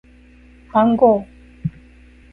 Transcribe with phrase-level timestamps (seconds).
[0.73, 1.23] 番号